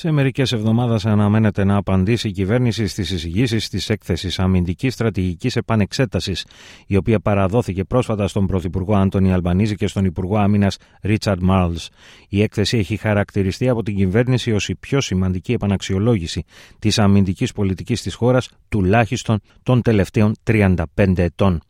Σε 0.00 0.10
μερικές 0.10 0.52
εβδομάδες 0.52 1.06
αναμένεται 1.06 1.64
να 1.64 1.76
απαντήσει 1.76 2.28
η 2.28 2.30
κυβέρνηση 2.30 2.86
στις 2.86 3.10
εισηγήσεις 3.10 3.68
της 3.68 3.88
έκθεσης 3.90 4.38
Αμυντικής 4.38 4.94
Στρατηγικής 4.94 5.56
Επανεξέτασης, 5.56 6.46
η 6.86 6.96
οποία 6.96 7.20
παραδόθηκε 7.20 7.84
πρόσφατα 7.84 8.28
στον 8.28 8.46
Πρωθυπουργό 8.46 8.96
Άντωνη 8.96 9.32
Αλμπανίζη 9.32 9.74
και 9.74 9.86
στον 9.86 10.04
Υπουργό 10.04 10.36
Άμυνας 10.36 10.76
Ρίτσαρντ 11.02 11.42
Μάρλς. 11.42 11.88
Η 12.28 12.42
έκθεση 12.42 12.78
έχει 12.78 12.96
χαρακτηριστεί 12.96 13.68
από 13.68 13.82
την 13.82 13.96
κυβέρνηση 13.96 14.52
ως 14.52 14.68
η 14.68 14.76
πιο 14.76 15.00
σημαντική 15.00 15.52
επαναξιολόγηση 15.52 16.44
της 16.78 16.98
αμυντικής 16.98 17.52
πολιτικής 17.52 18.02
της 18.02 18.14
χώρας 18.14 18.48
τουλάχιστον 18.68 19.40
των 19.62 19.82
τελευταίων 19.82 20.34
35 20.42 20.84
ετών. 21.16 21.60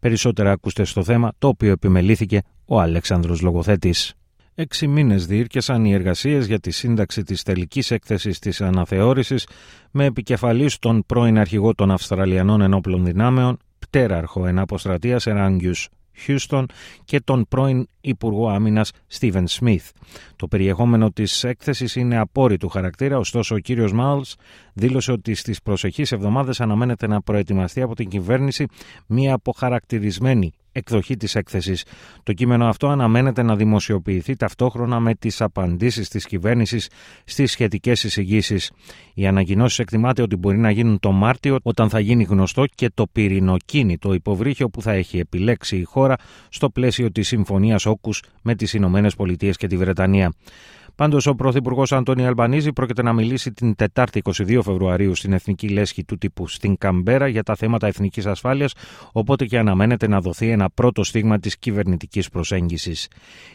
Περισσότερα 0.00 0.50
ακούστε 0.50 0.84
στο 0.84 1.04
θέμα, 1.04 1.32
το 1.38 1.48
οποίο 1.48 1.70
επιμελήθηκε 1.70 2.42
ο 2.64 2.80
Αλέξανδρος 2.80 3.40
Λογοθέτης. 3.40 4.17
Έξι 4.60 4.86
μήνες 4.86 5.26
διήρκεσαν 5.26 5.84
οι 5.84 5.92
εργασίες 5.92 6.46
για 6.46 6.58
τη 6.58 6.70
σύνταξη 6.70 7.22
της 7.22 7.42
τελικής 7.42 7.90
έκθεσης 7.90 8.38
της 8.38 8.60
αναθεώρησης 8.60 9.46
με 9.90 10.04
επικεφαλής 10.04 10.78
τον 10.78 11.04
πρώην 11.06 11.38
αρχηγό 11.38 11.74
των 11.74 11.90
Αυστραλιανών 11.90 12.60
Ενόπλων 12.60 13.04
Δυνάμεων, 13.04 13.58
πτέραρχο 13.78 14.46
εναποστρατεία 14.46 15.20
Εράγγιου 15.24 15.72
Χιούστον 16.12 16.66
και 17.04 17.20
τον 17.20 17.46
πρώην 17.48 17.88
Υπουργό 18.00 18.48
Άμυνας 18.48 18.90
Στίβεν 19.06 19.48
Σμιθ. 19.48 19.90
Το 20.36 20.48
περιεχόμενο 20.48 21.10
της 21.10 21.44
έκθεσης 21.44 21.96
είναι 21.96 22.18
απόρριτου 22.18 22.68
χαρακτήρα, 22.68 23.18
ωστόσο 23.18 23.54
ο 23.54 23.58
κύριος 23.58 23.92
Μάλς 23.92 24.34
δήλωσε 24.72 25.12
ότι 25.12 25.34
στις 25.34 25.62
προσεχείς 25.62 26.12
εβδομάδες 26.12 26.60
αναμένεται 26.60 27.06
να 27.06 27.22
προετοιμαστεί 27.22 27.82
από 27.82 27.94
την 27.94 28.08
κυβέρνηση 28.08 28.66
μια 29.06 29.34
αποχαρακτηρισμένη 29.34 30.52
εκδοχή 30.72 31.16
της 31.16 31.34
έκθεσης. 31.34 31.84
Το 32.22 32.32
κείμενο 32.32 32.66
αυτό 32.66 32.88
αναμένεται 32.88 33.42
να 33.42 33.56
δημοσιοποιηθεί 33.56 34.36
ταυτόχρονα 34.36 35.00
με 35.00 35.14
τις 35.14 35.40
απαντήσεις 35.40 36.08
της 36.08 36.26
κυβέρνησης 36.26 36.88
στις 37.24 37.50
σχετικές 37.50 38.04
εισηγήσεις. 38.04 38.70
Οι 39.14 39.26
ανακοινώσεις 39.26 39.78
εκτιμάται 39.78 40.22
ότι 40.22 40.36
μπορεί 40.36 40.58
να 40.58 40.70
γίνουν 40.70 40.98
το 40.98 41.12
Μάρτιο 41.12 41.56
όταν 41.62 41.88
θα 41.88 42.00
γίνει 42.00 42.22
γνωστό 42.22 42.64
και 42.74 42.90
το 42.94 43.06
πυρηνοκίνητο 43.12 44.12
υποβρύχιο 44.12 44.68
που 44.68 44.82
θα 44.82 44.92
έχει 44.92 45.18
επιλέξει 45.18 45.76
η 45.76 45.84
χώρα 45.84 46.16
στο 46.48 46.70
πλαίσιο 46.70 47.10
της 47.10 47.28
Συμφωνίας 47.28 47.86
Όκους 47.86 48.22
με 48.42 48.54
τις 48.54 48.72
Ηνωμένες 48.72 49.14
Πολιτείες 49.14 49.56
και 49.56 49.66
τη 49.66 49.76
Βρετανία. 49.76 50.32
Πάντως, 50.98 51.26
ο 51.26 51.34
Πρωθυπουργός 51.34 51.92
Αντώνη 51.92 52.26
Αλμπανίζη 52.26 52.72
πρόκειται 52.72 53.02
να 53.02 53.12
μιλήσει 53.12 53.52
την 53.52 53.74
Τετάρτη 53.74 54.22
22 54.24 54.60
Φεβρουαρίου 54.62 55.14
στην 55.14 55.32
Εθνική 55.32 55.68
Λέσχη 55.68 56.04
του 56.04 56.18
τύπου 56.18 56.48
στην 56.48 56.78
Καμπέρα 56.78 57.28
για 57.28 57.42
τα 57.42 57.54
θέματα 57.54 57.86
εθνικής 57.86 58.26
ασφάλειας, 58.26 58.72
οπότε 59.12 59.44
και 59.44 59.58
αναμένεται 59.58 60.08
να 60.08 60.20
δοθεί 60.20 60.50
ένα 60.50 60.70
πρώτο 60.70 61.04
στίγμα 61.04 61.38
της 61.38 61.58
κυβερνητικής 61.58 62.28
προσέγγισης. 62.28 63.08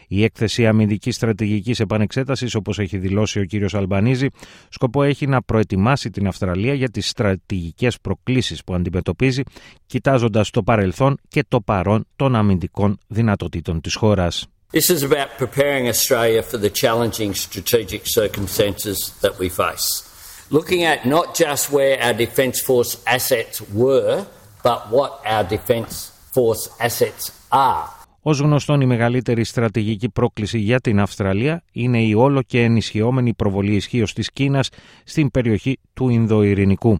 Η 0.08 0.24
έκθεση 0.24 0.66
αμυντικής 0.66 1.14
στρατηγικής 1.14 1.80
επανεξέτασης, 1.80 2.54
όπως 2.54 2.78
έχει 2.78 2.98
δηλώσει 2.98 3.40
ο 3.40 3.46
κ. 3.46 3.74
Αλμπανίζη, 3.74 4.28
σκοπό 4.68 5.02
έχει 5.02 5.26
να 5.26 5.42
προετοιμάσει 5.42 6.10
την 6.10 6.26
Αυστραλία 6.26 6.74
για 6.74 6.88
τις 6.90 7.08
στρατηγικές 7.08 8.00
προκλήσεις 8.00 8.64
που 8.64 8.74
αντιμετωπίζει, 8.74 9.42
κοιτάζοντας 9.86 10.50
το 10.50 10.62
παρελθόν 10.62 11.16
και 11.28 11.44
το 11.48 11.60
παρόν 11.60 12.06
των 12.16 12.34
αμυντικών 12.34 12.98
δυνατοτήτων 13.06 13.80
της 13.80 13.94
χώρας. 13.94 14.48
This 14.74 14.90
is 14.90 15.04
about 15.04 15.38
preparing 15.38 15.88
Australia 15.88 16.42
for 16.42 16.56
the 16.56 16.68
challenging 16.68 17.34
strategic 17.34 18.08
circumstances 18.08 19.16
that 19.20 19.38
we 19.38 19.48
face. 19.48 20.02
Looking 20.50 20.82
at 20.82 21.06
not 21.06 21.36
just 21.36 21.70
where 21.70 22.02
our 22.02 22.12
Defence 22.12 22.60
Force 22.60 23.00
assets 23.06 23.60
were, 23.70 24.26
but 24.64 24.90
what 24.90 25.22
our 25.24 25.44
Defence 25.44 26.08
Force 26.32 26.68
assets 26.80 27.30
are. 27.52 27.88
Ω 28.26 28.32
γνωστόν, 28.32 28.80
η 28.80 28.86
μεγαλύτερη 28.86 29.44
στρατηγική 29.44 30.08
πρόκληση 30.08 30.58
για 30.58 30.80
την 30.80 31.00
Αυστραλία 31.00 31.62
είναι 31.72 32.02
η 32.02 32.14
όλο 32.14 32.42
και 32.42 32.62
ενισχυόμενη 32.62 33.34
προβολή 33.34 33.74
ισχύως 33.74 34.12
της 34.12 34.30
Κίνας 34.32 34.68
στην 35.04 35.30
περιοχή 35.30 35.78
του 35.94 36.08
Ινδοειρηνικού. 36.08 36.98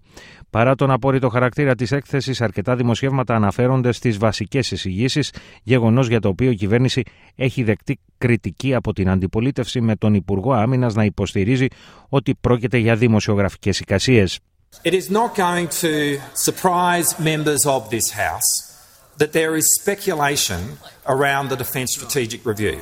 Παρά 0.50 0.74
τον 0.74 0.90
απόρριτο 0.90 1.28
χαρακτήρα 1.28 1.74
της 1.74 1.92
έκθεσης, 1.92 2.40
αρκετά 2.40 2.76
δημοσιεύματα 2.76 3.34
αναφέρονται 3.34 3.92
στις 3.92 4.18
βασικές 4.18 4.70
εισηγήσεις, 4.70 5.32
γεγονός 5.62 6.08
για 6.08 6.20
το 6.20 6.28
οποίο 6.28 6.50
η 6.50 6.54
κυβέρνηση 6.54 7.02
έχει 7.34 7.62
δεκτεί 7.62 7.98
κριτική 8.18 8.74
από 8.74 8.92
την 8.92 9.08
αντιπολίτευση 9.08 9.80
με 9.80 9.96
τον 9.96 10.14
Υπουργό 10.14 10.52
Άμυνας 10.52 10.94
να 10.94 11.04
υποστηρίζει 11.04 11.66
ότι 12.08 12.34
πρόκειται 12.40 12.78
για 12.78 12.96
δημοσιογραφικές 12.96 13.80
εικασίες. 13.80 14.38
It 14.82 14.92
is 14.92 15.08
not 15.10 15.30
going 15.36 15.68
to 15.82 16.18
surprise 16.46 17.08
members 17.18 17.62
of 17.76 17.80
this 17.90 18.06
House 18.10 18.73
that 19.18 19.32
there 19.32 19.56
is 19.56 19.74
speculation 19.74 20.78
around 21.06 21.48
the 21.48 21.56
Defence 21.56 21.94
Strategic 21.94 22.44
Review. 22.44 22.80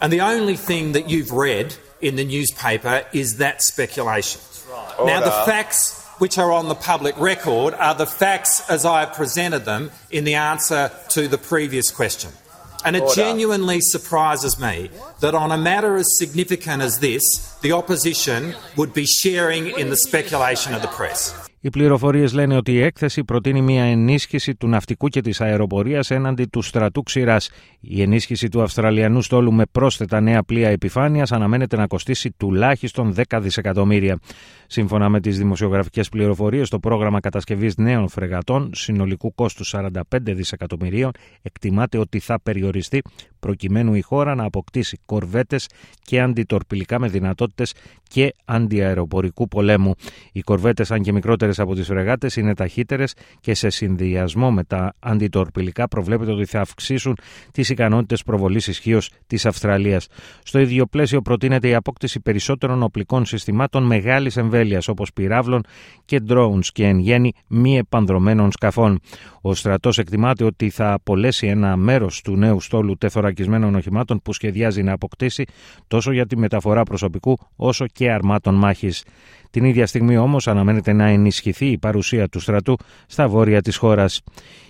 And 0.00 0.12
the 0.12 0.20
only 0.20 0.56
thing 0.56 0.92
that 0.92 1.08
you've 1.08 1.32
read 1.32 1.74
in 2.00 2.16
the 2.16 2.24
newspaper 2.24 3.04
is 3.12 3.36
that 3.36 3.62
speculation. 3.62 4.40
Now, 5.04 5.20
the 5.20 5.30
facts 5.50 6.06
which 6.18 6.38
are 6.38 6.52
on 6.52 6.68
the 6.68 6.74
public 6.74 7.18
record 7.18 7.74
are 7.74 7.94
the 7.94 8.06
facts 8.06 8.68
as 8.68 8.84
I 8.84 9.00
have 9.00 9.14
presented 9.14 9.64
them 9.64 9.90
in 10.10 10.24
the 10.24 10.34
answer 10.34 10.90
to 11.10 11.28
the 11.28 11.38
previous 11.38 11.90
question. 11.90 12.30
And 12.84 12.96
it 12.96 13.14
genuinely 13.14 13.80
surprises 13.80 14.58
me 14.58 14.90
that 15.20 15.34
on 15.34 15.52
a 15.52 15.58
matter 15.58 15.96
as 15.96 16.06
significant 16.18 16.82
as 16.82 16.98
this, 16.98 17.58
the 17.60 17.72
opposition 17.72 18.54
would 18.76 18.94
be 18.94 19.04
sharing 19.04 19.68
in 19.78 19.90
the 19.90 19.96
speculation 19.96 20.72
of 20.74 20.80
the 20.80 20.88
press. 20.88 21.49
Οι 21.62 21.70
πληροφορίες 21.70 22.32
λένε 22.32 22.56
ότι 22.56 22.72
η 22.72 22.80
έκθεση 22.80 23.24
προτείνει 23.24 23.62
μια 23.62 23.84
ενίσχυση 23.84 24.54
του 24.54 24.68
ναυτικού 24.68 25.08
και 25.08 25.20
της 25.20 25.40
αεροπορίας 25.40 26.10
έναντι 26.10 26.44
του 26.44 26.62
στρατού 26.62 27.02
ξηράς. 27.02 27.50
Η 27.80 28.02
ενίσχυση 28.02 28.48
του 28.48 28.62
Αυστραλιανού 28.62 29.22
στόλου 29.22 29.52
με 29.52 29.64
πρόσθετα 29.72 30.20
νέα 30.20 30.42
πλοία 30.42 30.68
επιφάνειας 30.68 31.32
αναμένεται 31.32 31.76
να 31.76 31.86
κοστίσει 31.86 32.30
τουλάχιστον 32.36 33.14
10 33.28 33.38
δισεκατομμύρια. 33.40 34.18
Σύμφωνα 34.66 35.08
με 35.08 35.20
τις 35.20 35.38
δημοσιογραφικές 35.38 36.08
πληροφορίες, 36.08 36.68
το 36.68 36.78
πρόγραμμα 36.78 37.20
κατασκευής 37.20 37.76
νέων 37.76 38.08
φρεγατών 38.08 38.70
συνολικού 38.74 39.34
κόστου 39.34 39.66
45 39.66 39.92
δισεκατομμυρίων 40.22 41.10
εκτιμάται 41.42 41.98
ότι 41.98 42.18
θα 42.18 42.40
περιοριστεί 42.42 43.02
προκειμένου 43.40 43.94
η 43.94 44.00
χώρα 44.00 44.34
να 44.34 44.44
αποκτήσει 44.44 44.98
κορβέτες 45.06 45.68
και 46.02 46.20
αντιτορπιλικά 46.20 46.98
με 46.98 47.08
δυνατότητες 47.08 47.74
και 48.08 48.34
αντιαεροπορικού 48.44 49.48
πολέμου. 49.48 49.94
Οι 50.32 50.40
κορβέτες, 50.40 50.90
αν 50.90 51.02
και 51.02 51.12
μικρότερες 51.12 51.58
από 51.58 51.74
τις 51.74 51.86
φρεγάτες, 51.86 52.36
είναι 52.36 52.54
ταχύτερες 52.54 53.14
και 53.40 53.54
σε 53.54 53.68
συνδυασμό 53.68 54.50
με 54.50 54.64
τα 54.64 54.94
αντιτορπιλικά 54.98 55.88
προβλέπεται 55.88 56.32
ότι 56.32 56.44
θα 56.44 56.60
αυξήσουν 56.60 57.16
τις 57.52 57.68
ικανότητες 57.68 58.22
προβολής 58.22 58.66
ισχύως 58.66 59.10
της 59.26 59.46
Αυστραλίας. 59.46 60.06
Στο 60.42 60.58
ίδιο 60.58 60.86
πλαίσιο 60.86 61.22
προτείνεται 61.22 61.68
η 61.68 61.74
απόκτηση 61.74 62.20
περισσότερων 62.20 62.82
οπλικών 62.82 63.24
συστημάτων 63.24 63.82
μεγάλης 63.82 64.36
εμβέλειας 64.36 64.88
όπως 64.88 65.12
πυράβλων 65.12 65.62
και 66.04 66.22
drones 66.28 66.66
και 66.72 66.84
εν 66.84 66.98
γέννη 66.98 67.32
μη 67.46 67.78
επανδρομένων 67.78 68.52
σκαφών. 68.52 69.00
Ο 69.40 69.54
στρατός 69.54 69.98
εκτιμάται 69.98 70.44
ότι 70.44 70.70
θα 70.70 70.92
απολέσει 70.92 71.46
ένα 71.46 71.76
μέρος 71.76 72.20
του 72.20 72.36
νέου 72.36 72.60
στόλου 72.60 72.98
τεθωρακισμένων 73.34 73.74
οχημάτων 73.74 74.22
που 74.22 74.32
σχεδιάζει 74.32 74.82
να 74.82 74.92
αποκτήσει 74.92 75.44
τόσο 75.88 76.12
για 76.12 76.26
τη 76.26 76.36
μεταφορά 76.36 76.82
προσωπικού 76.82 77.38
όσο 77.56 77.86
και 77.86 78.10
αρμάτων 78.10 78.54
μάχης. 78.54 79.04
Την 79.50 79.64
ίδια 79.64 79.86
στιγμή 79.86 80.16
όμως 80.16 80.48
αναμένεται 80.48 80.92
να 80.92 81.06
ενισχυθεί 81.06 81.66
η 81.66 81.78
παρουσία 81.78 82.28
του 82.28 82.40
στρατού 82.40 82.76
στα 83.06 83.28
βόρεια 83.28 83.62
της 83.62 83.76
χώρας. 83.76 84.20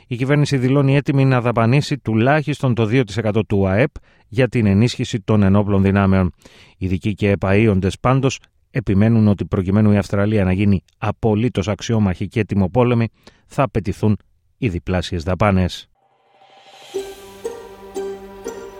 Η 0.06 0.16
κυβέρνηση 0.16 0.56
δηλώνει 0.56 0.97
έτοιμη 0.97 1.25
να 1.25 1.41
δαπανίσει 1.41 1.98
τουλάχιστον 1.98 2.75
το 2.75 2.84
2% 2.84 3.41
του 3.48 3.69
ΑΕΠ 3.69 3.91
για 4.28 4.48
την 4.48 4.66
ενίσχυση 4.66 5.21
των 5.21 5.42
ενόπλων 5.42 5.82
δυνάμεων. 5.82 6.33
Ειδικοί 6.78 7.15
και 7.15 7.30
επαείοντε 7.30 7.89
πάντως 8.01 8.39
επιμένουν 8.71 9.28
ότι 9.28 9.45
προκειμένου 9.45 9.92
η 9.92 9.97
Αυστραλία 9.97 10.45
να 10.45 10.53
γίνει 10.53 10.83
απολύτως 10.98 11.68
αξιόμαχη 11.68 12.28
και 12.28 12.45
τιμοπόλεμη 12.45 13.09
θα 13.47 13.63
απαιτηθούν 13.63 14.16
οι 14.59 14.68
διπλάσιες 14.68 15.22
δαπάνες. 15.22 15.90